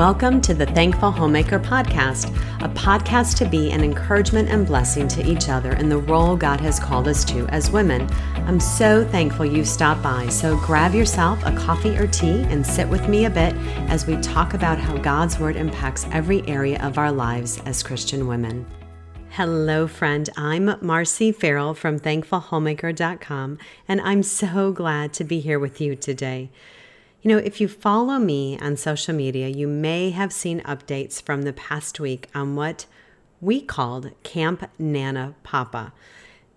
[0.00, 5.30] Welcome to the Thankful Homemaker Podcast, a podcast to be an encouragement and blessing to
[5.30, 8.08] each other in the role God has called us to as women.
[8.46, 12.88] I'm so thankful you stopped by, so grab yourself a coffee or tea and sit
[12.88, 13.54] with me a bit
[13.90, 18.26] as we talk about how God's Word impacts every area of our lives as Christian
[18.26, 18.64] women.
[19.32, 20.30] Hello, friend.
[20.34, 26.50] I'm Marcy Farrell from thankfulhomemaker.com, and I'm so glad to be here with you today.
[27.22, 31.42] You know, if you follow me on social media, you may have seen updates from
[31.42, 32.86] the past week on what
[33.42, 35.92] we called Camp Nana Papa.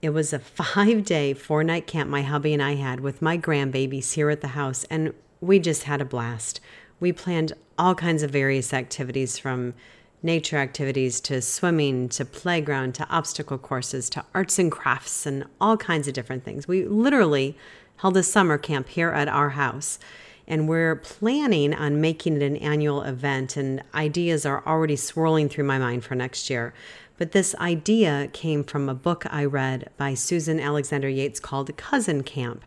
[0.02, 3.38] It was a five day, four night camp my hubby and I had with my
[3.38, 6.62] grandbabies here at the house, and we just had a blast.
[7.02, 9.74] We planned all kinds of various activities from
[10.22, 15.76] nature activities to swimming to playground to obstacle courses to arts and crafts and all
[15.76, 16.70] kinds of different things.
[16.70, 17.58] We literally
[17.98, 20.00] held a summer camp here at our house
[20.48, 25.64] and we're planning on making it an annual event and ideas are already swirling through
[25.64, 26.74] my mind for next year
[27.18, 32.24] but this idea came from a book i read by susan alexander yates called cousin
[32.24, 32.64] camp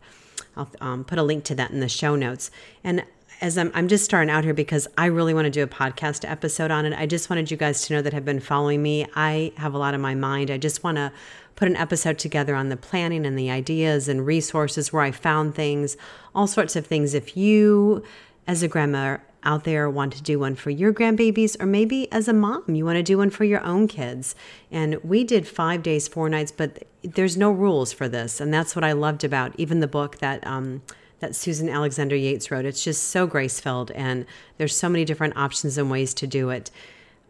[0.57, 2.51] i'll um, put a link to that in the show notes
[2.83, 3.05] and
[3.41, 6.29] as I'm, I'm just starting out here because I really want to do a podcast
[6.29, 6.99] episode on it.
[6.99, 9.07] I just wanted you guys to know that have been following me.
[9.15, 10.51] I have a lot in my mind.
[10.51, 11.13] I just want to
[11.57, 15.55] put an episode together on the planning and the ideas and resources where I found
[15.55, 15.97] things,
[16.35, 17.15] all sorts of things.
[17.15, 18.05] If you,
[18.47, 22.29] as a grandma out there, want to do one for your grandbabies, or maybe as
[22.29, 24.35] a mom, you want to do one for your own kids.
[24.71, 28.41] And we did five days, four nights, but there's no rules for this.
[28.41, 30.83] And that's what I loved about even the book that, um,
[31.21, 32.67] that Susan Alexander Yates wrote.
[32.67, 34.27] It's just so grace filled, and
[34.59, 36.71] there's so many different options and ways to do it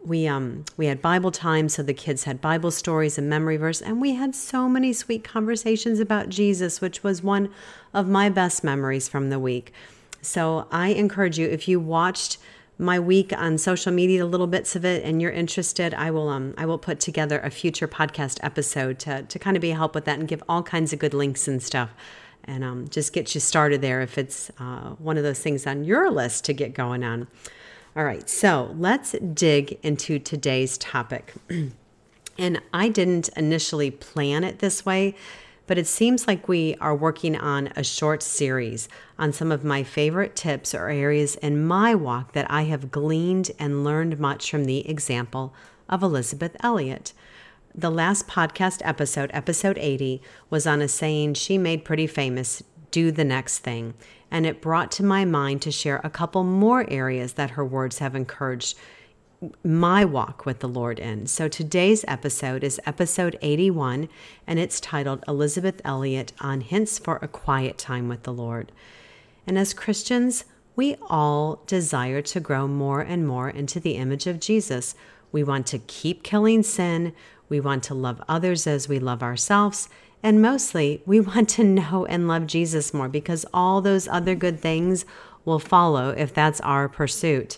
[0.05, 3.81] we um we had bible time so the kids had bible stories and memory verse
[3.81, 7.49] and we had so many sweet conversations about jesus which was one
[7.93, 9.73] of my best memories from the week.
[10.21, 12.37] So i encourage you if you watched
[12.77, 16.53] my week on social media little bits of it and you're interested i will um
[16.57, 19.95] i will put together a future podcast episode to to kind of be a help
[19.95, 21.91] with that and give all kinds of good links and stuff.
[22.49, 25.83] And um, just get you started there if it's uh, one of those things on
[25.83, 27.27] your list to get going on
[27.97, 31.33] all right, so let's dig into today's topic.
[32.37, 35.15] and I didn't initially plan it this way,
[35.65, 38.87] but it seems like we are working on a short series
[39.17, 43.49] on some of my favorite tips or areas in my walk that I have gleaned
[43.57, 45.55] and learned much from the example
[45.89, 47.13] of Elisabeth Elliot.
[47.73, 50.21] The last podcast episode, episode 80,
[50.51, 52.61] was on a saying she made pretty famous
[52.91, 53.93] do the next thing
[54.31, 57.99] and it brought to my mind to share a couple more areas that her words
[57.99, 58.77] have encouraged
[59.63, 61.27] my walk with the Lord in.
[61.27, 64.09] So today's episode is episode 81,
[64.47, 68.71] and it's titled Elisabeth Elliot on Hints for a Quiet Time with the Lord.
[69.45, 70.45] And as Christians,
[70.75, 74.95] we all desire to grow more and more into the image of Jesus.
[75.31, 77.13] We want to keep killing sin.
[77.47, 79.87] We want to love others as we love ourselves.
[80.23, 84.59] And mostly, we want to know and love Jesus more because all those other good
[84.59, 85.05] things
[85.45, 87.57] will follow if that's our pursuit.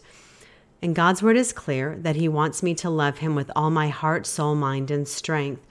[0.82, 3.90] And God's word is clear that He wants me to love Him with all my
[3.90, 5.66] heart, soul, mind, and strength.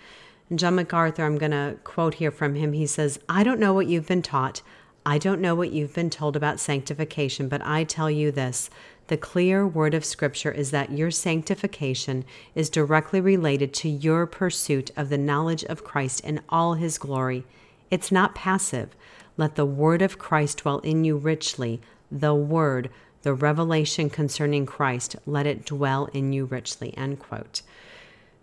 [0.51, 2.73] And John MacArthur, I'm going to quote here from him.
[2.73, 4.63] He says, I don't know what you've been taught.
[5.05, 8.71] I don't know what you've been told about sanctification, but I tell you this
[9.09, 12.25] the clear word of Scripture is that your sanctification
[12.55, 17.45] is directly related to your pursuit of the knowledge of Christ in all his glory.
[17.91, 18.95] It's not passive.
[19.37, 21.81] Let the word of Christ dwell in you richly.
[22.11, 22.91] The word,
[23.23, 26.97] the revelation concerning Christ, let it dwell in you richly.
[26.97, 27.63] End quote.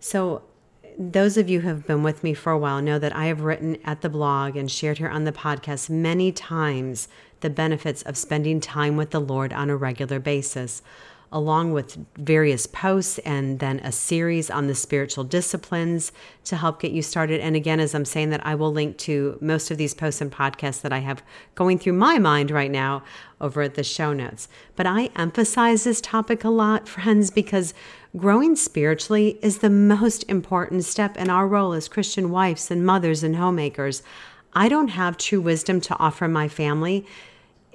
[0.00, 0.42] So,
[0.98, 3.42] those of you who have been with me for a while know that I have
[3.42, 7.08] written at the blog and shared here on the podcast many times
[7.40, 10.82] the benefits of spending time with the Lord on a regular basis,
[11.32, 16.12] along with various posts and then a series on the spiritual disciplines
[16.44, 17.40] to help get you started.
[17.40, 20.30] And again, as I'm saying that, I will link to most of these posts and
[20.30, 21.22] podcasts that I have
[21.54, 23.02] going through my mind right now
[23.40, 24.48] over at the show notes.
[24.76, 27.74] But I emphasize this topic a lot, friends, because
[28.16, 33.22] growing spiritually is the most important step in our role as Christian wives and mothers
[33.22, 34.02] and homemakers.
[34.54, 37.04] I don't have true wisdom to offer my family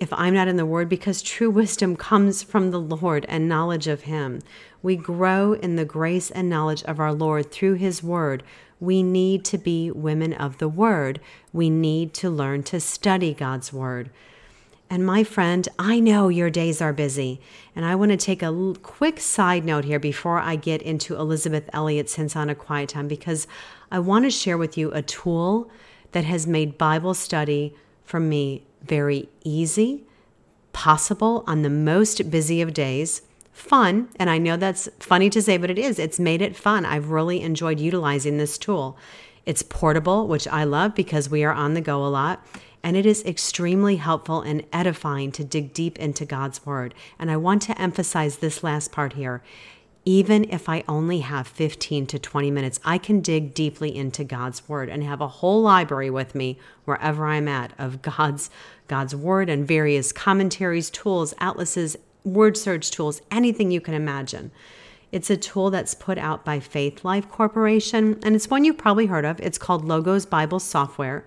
[0.01, 3.87] if I'm not in the Word because true wisdom comes from the Lord and knowledge
[3.87, 4.41] of Him.
[4.81, 8.41] We grow in the grace and knowledge of our Lord through His Word.
[8.79, 11.21] We need to be women of the Word.
[11.53, 14.09] We need to learn to study God's Word.
[14.89, 17.39] And my friend, I know your days are busy.
[17.75, 21.69] And I want to take a quick side note here before I get into Elisabeth
[21.73, 23.45] Elliot's Hints on a Quiet Time because
[23.91, 25.69] I want to share with you a tool
[26.11, 30.03] that has made Bible study for me very easy,
[30.73, 34.09] possible on the most busy of days, fun.
[34.15, 35.99] And I know that's funny to say, but it is.
[35.99, 36.85] It's made it fun.
[36.85, 38.97] I've really enjoyed utilizing this tool.
[39.45, 42.45] It's portable, which I love because we are on the go a lot.
[42.83, 46.95] And it is extremely helpful and edifying to dig deep into God's Word.
[47.19, 49.43] And I want to emphasize this last part here.
[50.03, 54.67] Even if I only have 15 to 20 minutes, I can dig deeply into God's
[54.67, 58.49] Word and have a whole library with me wherever I'm at of God's
[58.87, 64.51] God's Word and various commentaries, tools, atlases, word search tools, anything you can imagine.
[65.11, 69.25] It's a tool that's put out by Faithlife Corporation, and it's one you've probably heard
[69.25, 69.39] of.
[69.39, 71.25] It's called Logos Bible Software.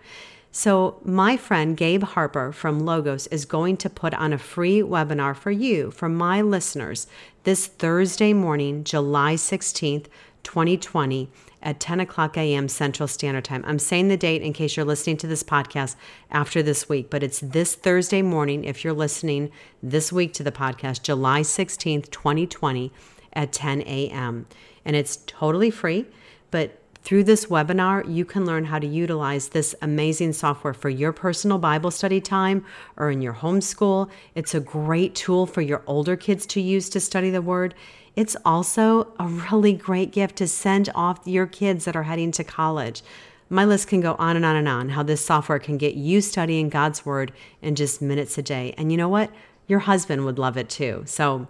[0.57, 5.35] So, my friend Gabe Harper from Logos is going to put on a free webinar
[5.35, 7.09] for you, for my listeners,
[7.43, 10.07] this Thursday morning, July 16th,
[10.45, 11.29] 2020,
[11.61, 12.69] at 10 o'clock a.m.
[12.69, 13.65] Central Standard Time.
[13.67, 15.97] I'm saying the date in case you're listening to this podcast
[16.31, 19.51] after this week, but it's this Thursday morning if you're listening
[19.83, 22.93] this week to the podcast, July 16th, 2020,
[23.33, 24.47] at 10 a.m.
[24.85, 26.07] And it's totally free,
[26.53, 31.13] but through this webinar, you can learn how to utilize this amazing software for your
[31.13, 32.65] personal Bible study time
[32.97, 34.09] or in your homeschool.
[34.35, 37.75] It's a great tool for your older kids to use to study the Word.
[38.17, 42.45] It's also a really great gift to send off your kids that are heading to
[42.45, 43.03] college.
[43.51, 46.23] My list can go on and on and on how this software can get you
[46.23, 48.75] studying God's Word in just minutes a day.
[48.79, 49.31] And you know what?
[49.67, 51.03] Your husband would love it too.
[51.05, 51.49] So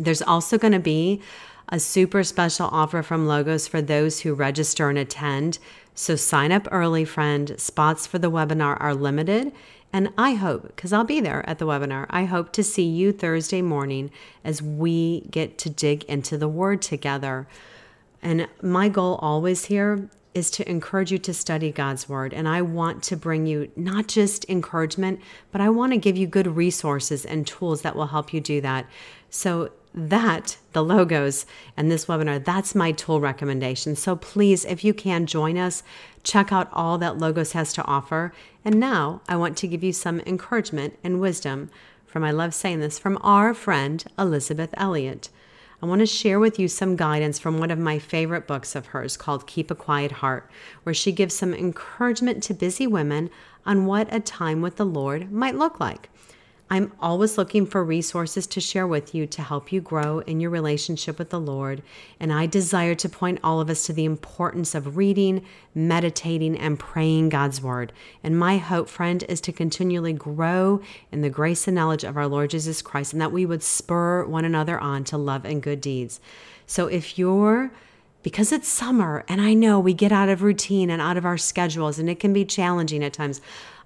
[0.00, 1.22] there's also going to be
[1.74, 5.58] a super special offer from Logos for those who register and attend.
[5.92, 7.52] So sign up early, friend.
[7.58, 9.50] Spots for the webinar are limited.
[9.92, 13.10] And I hope, because I'll be there at the webinar, I hope to see you
[13.10, 14.12] Thursday morning
[14.44, 17.48] as we get to dig into the Word together.
[18.22, 22.32] And my goal always here is to encourage you to study God's Word.
[22.32, 26.28] And I want to bring you not just encouragement, but I want to give you
[26.28, 28.86] good resources and tools that will help you do that.
[29.28, 31.46] So that, the logos
[31.76, 33.94] and this webinar, that's my tool recommendation.
[33.94, 35.82] So please, if you can join us,
[36.24, 38.32] check out all that Logos has to offer.
[38.64, 41.70] And now I want to give you some encouragement and wisdom
[42.06, 45.28] from, I love saying this, from our friend Elisabeth Elliot.
[45.82, 48.86] I want to share with you some guidance from one of my favorite books of
[48.86, 50.50] hers called Keep a Quiet Heart,
[50.82, 53.30] where she gives some encouragement to busy women
[53.66, 56.08] on what a time with the Lord might look like.
[56.74, 60.50] I'm always looking for resources to share with you to help you grow in your
[60.50, 61.84] relationship with the Lord.
[62.18, 66.76] And I desire to point all of us to the importance of reading, meditating, and
[66.76, 67.92] praying God's Word.
[68.24, 70.80] And my hope, friend, is to continually grow
[71.12, 74.24] in the grace and knowledge of our Lord Jesus Christ and that we would spur
[74.24, 76.18] one another on to love and good deeds.
[76.66, 77.70] So if you're
[78.24, 81.38] because it's summer and I know we get out of routine and out of our
[81.38, 83.40] schedules and it can be challenging at times.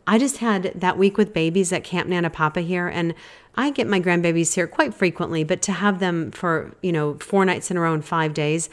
[0.09, 3.15] I just had that week with babies at Camp Nana Papa here, and
[3.57, 7.45] I get my grandbabies here quite frequently, but to have them for, you know, four
[7.45, 8.71] nights in a row in five days,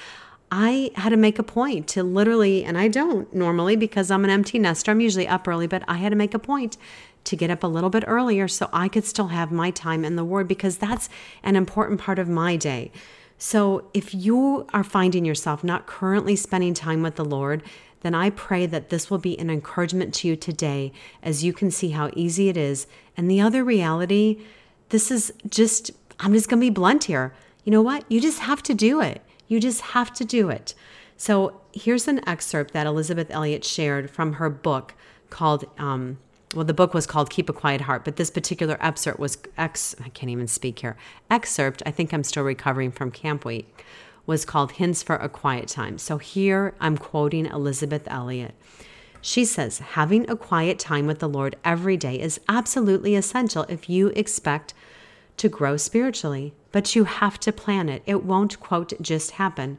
[0.49, 4.29] I had to make a point to literally, and I don't normally because I'm an
[4.29, 6.77] empty nester, I'm usually up early, but I had to make a point
[7.25, 10.15] to get up a little bit earlier so I could still have my time in
[10.15, 11.09] the Word because that's
[11.43, 12.93] an important part of my day.
[13.37, 17.61] So if you are finding yourself not currently spending time with the Lord,
[18.05, 20.93] then I pray that this will be an encouragement to you today
[21.23, 22.85] as you can see how easy it is.
[23.17, 24.41] And the other reality,
[24.89, 27.33] this is just, I'm just going to be blunt here.
[27.63, 28.05] You know what?
[28.07, 29.23] You just have to do it.
[29.47, 30.75] You just have to do it.
[31.17, 34.93] So here's an excerpt that Elisabeth Elliot shared from her book
[35.31, 36.19] called, um,
[36.53, 39.95] well, the book was called Keep a Quiet Heart, but this particular excerpt was ex,
[40.03, 40.95] I can't even speak here.
[41.31, 43.83] Excerpt, I think I'm still recovering from camp week
[44.25, 45.97] was called Hints for a Quiet Time.
[45.97, 48.55] So here I'm quoting Elisabeth Elliot.
[49.21, 53.89] She says, having a quiet time with the Lord every day is absolutely essential if
[53.89, 54.73] you expect
[55.37, 58.03] to grow spiritually, but you have to plan it.
[58.05, 59.77] It won't, quote, just happen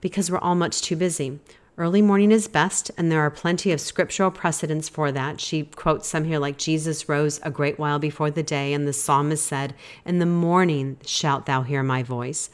[0.00, 1.40] because we're all much too busy.
[1.76, 5.40] Early morning is best, and there are plenty of scriptural precedents for that.
[5.40, 8.92] She quotes some here like Jesus rose a great while before the day, and the
[8.92, 12.50] psalmist said, In the morning shalt thou hear my voice.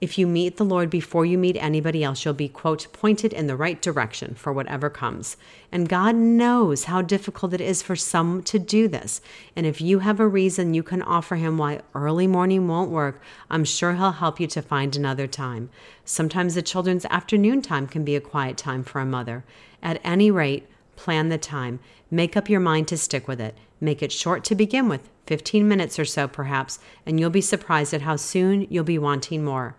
[0.00, 3.48] If you meet the Lord before you meet anybody else, you'll be, quote, pointed in
[3.48, 5.36] the right direction for whatever comes.
[5.72, 9.20] And God knows how difficult it is for some to do this.
[9.56, 13.20] And if you have a reason you can offer Him why early morning won't work,
[13.50, 15.68] I'm sure He'll help you to find another time.
[16.04, 19.44] Sometimes the children's afternoon time can be a quiet time for a mother.
[19.82, 21.78] At any rate, plan the time.
[22.10, 23.56] Make up your mind to stick with it.
[23.80, 27.94] Make it short to begin with, 15 minutes or so perhaps, and you'll be surprised
[27.94, 29.76] at how soon you'll be wanting more.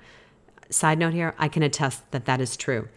[0.70, 2.88] Side note here, I can attest that that is true.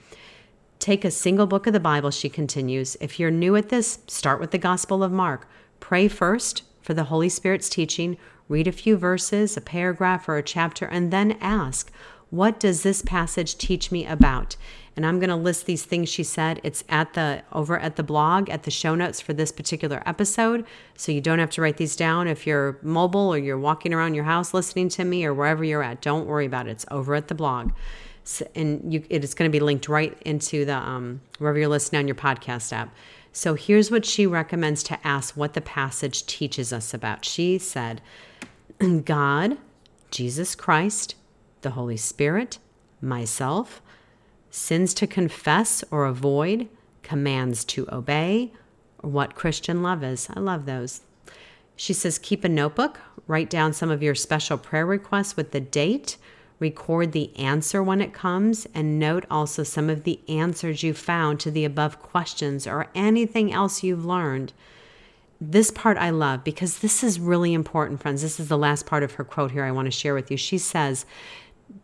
[0.78, 2.96] Take a single book of the Bible, she continues.
[3.00, 5.48] If you're new at this, start with the Gospel of Mark.
[5.80, 8.16] Pray first for the Holy Spirit's teaching,
[8.48, 11.90] read a few verses, a paragraph, or a chapter, and then ask,
[12.32, 14.56] What does this passage teach me about?
[14.96, 16.62] And I'm going to list these things she said.
[16.64, 20.64] It's at the over at the blog at the show notes for this particular episode.
[20.96, 24.14] So you don't have to write these down if you're mobile or you're walking around
[24.14, 26.00] your house listening to me or wherever you're at.
[26.00, 26.70] Don't worry about it.
[26.70, 27.72] It's over at the blog.
[28.24, 31.68] So, and you, it is going to be linked right into the um, wherever you're
[31.68, 32.94] listening on your podcast app.
[33.32, 37.26] So here's what she recommends to ask what the passage teaches us about.
[37.26, 38.00] She said,
[39.04, 39.58] God,
[40.10, 41.14] Jesus Christ,
[41.62, 42.58] the Holy Spirit,
[43.00, 43.80] myself,
[44.50, 46.68] sins to confess or avoid,
[47.02, 48.52] commands to obey,
[49.02, 50.28] or what Christian love is.
[50.34, 51.00] I love those.
[51.74, 55.60] She says, keep a notebook, write down some of your special prayer requests with the
[55.60, 56.16] date,
[56.58, 61.40] record the answer when it comes, and note also some of the answers you found
[61.40, 64.52] to the above questions or anything else you've learned.
[65.40, 68.22] This part I love because this is really important, friends.
[68.22, 70.36] This is the last part of her quote here I want to share with you.
[70.36, 71.04] She says,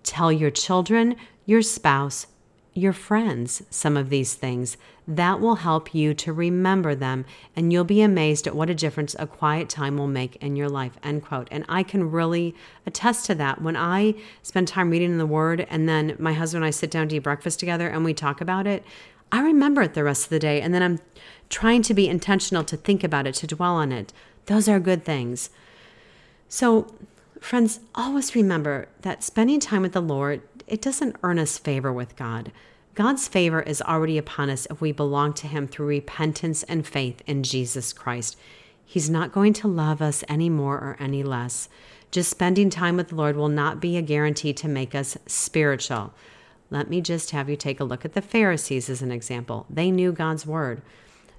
[0.03, 1.17] Tell your children,
[1.47, 2.27] your spouse,
[2.75, 4.77] your friends some of these things.
[5.07, 7.25] That will help you to remember them,
[7.57, 10.69] and you'll be amazed at what a difference a quiet time will make in your
[10.69, 10.99] life.
[11.03, 11.49] End quote.
[11.51, 12.55] And I can really
[12.87, 13.63] attest to that.
[13.63, 16.91] When I spend time reading in the Word, and then my husband and I sit
[16.91, 18.85] down to eat breakfast together and we talk about it,
[19.33, 20.61] I remember it the rest of the day.
[20.61, 21.01] And then I'm
[21.49, 24.13] trying to be intentional to think about it, to dwell on it.
[24.47, 25.51] Those are good things.
[26.49, 26.95] So,
[27.41, 32.17] friends, always remember that spending time with the Lord, it doesn't earn us favor with
[32.17, 32.53] God.
[32.95, 37.23] God's favor is already upon us if we belong to Him through repentance and faith
[37.27, 38.37] in Jesus Christ.
[38.85, 41.69] He's not going to love us any more or any less.
[42.11, 46.13] Just spending time with the Lord will not be a guarantee to make us spiritual.
[46.71, 49.67] Let me just have you take a look at the Pharisees as an example.
[49.71, 50.83] They knew God's word.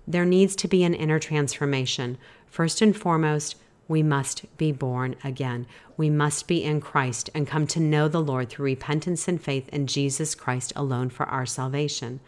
[0.07, 2.17] There needs to be an inner transformation.
[2.47, 3.55] First and foremost,
[3.89, 5.65] we must be born again.
[5.97, 9.67] We must be in Christ and come to know the Lord through repentance and faith
[9.69, 12.21] in Jesus Christ alone for our salvation.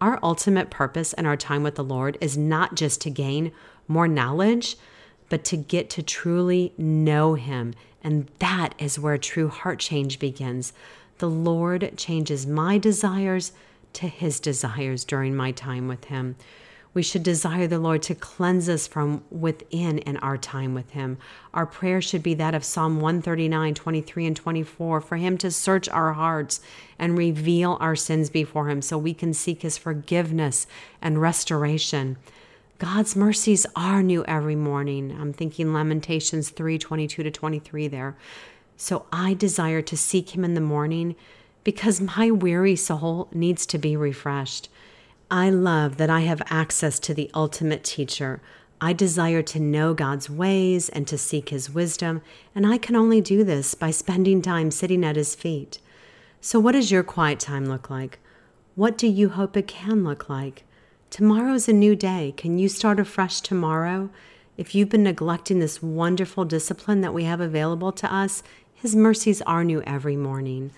[0.00, 3.50] Our ultimate purpose in our time with the Lord is not just to gain
[3.88, 4.76] more knowledge,
[5.30, 7.72] but to get to truly know Him.
[8.04, 10.74] And that is where true heart change begins.
[11.18, 13.52] The Lord changes my desires
[13.94, 16.36] to His desires during my time with Him.
[16.96, 21.18] We should desire the Lord to cleanse us from within in our time with Him.
[21.52, 25.90] Our prayer should be that of Psalm 139, 23, and 24 for Him to search
[25.90, 26.62] our hearts
[26.98, 30.66] and reveal our sins before Him so we can seek His forgiveness
[31.02, 32.16] and restoration.
[32.78, 35.14] God's mercies are new every morning.
[35.20, 38.16] I'm thinking Lamentations 3 22 to 23 there.
[38.78, 41.14] So I desire to seek Him in the morning
[41.62, 44.70] because my weary soul needs to be refreshed.
[45.30, 48.40] I love that I have access to the ultimate teacher.
[48.80, 52.22] I desire to know God's ways and to seek His wisdom,
[52.54, 55.80] and I can only do this by spending time sitting at His feet.
[56.40, 58.20] So, what does your quiet time look like?
[58.76, 60.62] What do you hope it can look like?
[61.10, 62.32] Tomorrow's a new day.
[62.36, 64.10] Can you start afresh tomorrow?
[64.56, 69.42] If you've been neglecting this wonderful discipline that we have available to us, His mercies
[69.42, 70.70] are new every morning.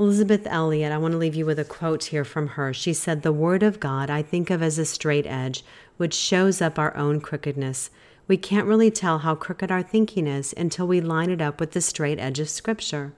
[0.00, 2.72] Elisabeth Elliot, I want to leave you with a quote here from her.
[2.72, 5.62] She said, The Word of God I think of as a straight edge,
[5.98, 7.90] which shows up our own crookedness.
[8.26, 11.72] We can't really tell how crooked our thinking is until we line it up with
[11.72, 13.12] the straight edge of Scripture.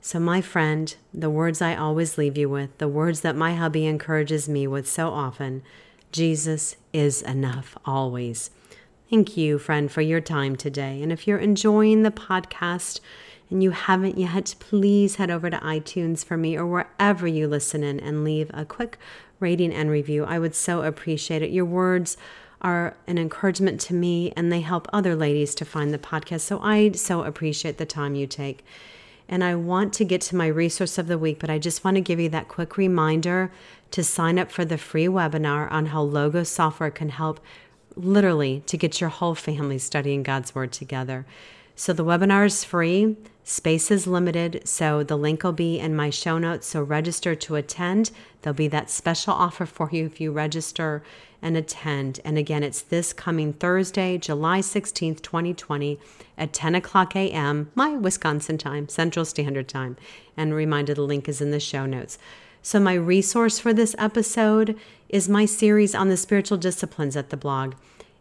[0.00, 3.84] So, my friend, the words I always leave you with, the words that my hubby
[3.84, 5.62] encourages me with so often
[6.12, 8.48] Jesus is enough always.
[9.10, 11.02] Thank you, friend, for your time today.
[11.02, 13.00] And if you're enjoying the podcast,
[13.50, 17.82] and you haven't yet, please head over to iTunes for me or wherever you listen
[17.82, 18.96] in and leave a quick
[19.40, 20.24] rating and review.
[20.24, 21.50] I would so appreciate it.
[21.50, 22.16] Your words
[22.62, 26.42] are an encouragement to me and they help other ladies to find the podcast.
[26.42, 28.64] So I so appreciate the time you take.
[29.28, 31.96] And I want to get to my resource of the week, but I just want
[31.96, 33.50] to give you that quick reminder
[33.92, 37.40] to sign up for the free webinar on how Logo software can help
[37.96, 41.26] literally to get your whole family studying God's Word together.
[41.76, 43.16] So the webinar is free.
[43.50, 46.68] Space is limited, so the link will be in my show notes.
[46.68, 48.12] So register to attend.
[48.40, 51.02] There'll be that special offer for you if you register
[51.42, 52.20] and attend.
[52.24, 55.98] And again, it's this coming Thursday, July 16th, 2020,
[56.38, 59.96] at 10 o'clock a.m., my Wisconsin time, Central Standard Time.
[60.36, 62.18] And reminder the link is in the show notes.
[62.62, 64.78] So, my resource for this episode
[65.08, 67.74] is my series on the spiritual disciplines at the blog.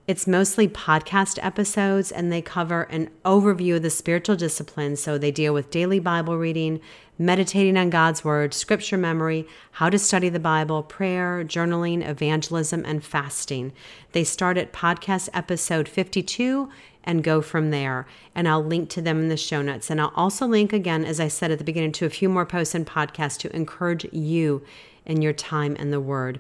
[0.10, 5.00] It's mostly podcast episodes and they cover an overview of the spiritual disciplines.
[5.00, 6.82] So they deal with daily Bible reading,
[7.20, 13.04] meditating on God's Word, scripture memory, how to study the Bible, prayer, journaling, evangelism, and
[13.04, 13.72] fasting.
[14.14, 16.72] They start at podcast episode 52
[17.04, 18.08] and go from there.
[18.34, 19.92] And I'll link to them in the show notes.
[19.92, 22.48] And I'll also link again, as I said at the beginning, to a few more
[22.48, 24.66] posts and podcasts to encourage you
[25.06, 26.40] in your time in the Word.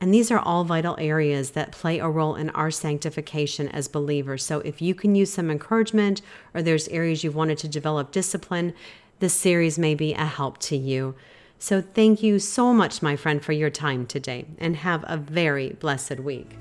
[0.00, 4.44] And these are all vital areas that play a role in our sanctification as believers.
[4.44, 6.22] So if you can use some encouragement
[6.54, 8.74] or there's areas you've wanted to develop discipline,
[9.18, 11.16] this series may be a help to you.
[11.58, 15.70] So thank you so much, my friend, for your time today and have a very
[15.70, 16.56] blessed week.